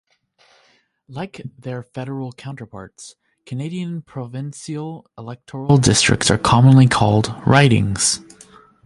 [1.07, 3.13] Like their federal counterparts,
[3.45, 8.21] Canadian provincial electoral districts are commonly called ridings.